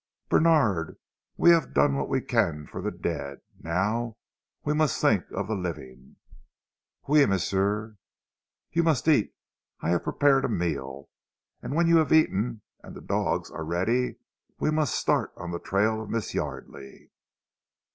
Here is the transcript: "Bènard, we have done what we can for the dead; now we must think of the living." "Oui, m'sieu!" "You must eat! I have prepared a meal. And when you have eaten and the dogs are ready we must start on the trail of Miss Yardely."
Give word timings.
"Bènard, 0.31 0.95
we 1.37 1.51
have 1.51 1.75
done 1.75 1.93
what 1.95 2.09
we 2.09 2.21
can 2.21 2.65
for 2.65 2.81
the 2.81 2.89
dead; 2.89 3.41
now 3.59 4.17
we 4.63 4.73
must 4.73 4.99
think 4.99 5.25
of 5.29 5.45
the 5.47 5.53
living." 5.53 6.15
"Oui, 7.07 7.23
m'sieu!" 7.27 7.97
"You 8.71 8.81
must 8.81 9.07
eat! 9.07 9.35
I 9.79 9.89
have 9.91 10.01
prepared 10.03 10.43
a 10.43 10.49
meal. 10.49 11.11
And 11.61 11.75
when 11.75 11.85
you 11.85 11.97
have 11.97 12.11
eaten 12.11 12.61
and 12.83 12.95
the 12.95 13.01
dogs 13.01 13.51
are 13.51 13.63
ready 13.63 14.15
we 14.57 14.71
must 14.71 14.95
start 14.95 15.33
on 15.37 15.51
the 15.51 15.59
trail 15.59 16.01
of 16.01 16.09
Miss 16.09 16.33
Yardely." 16.33 17.11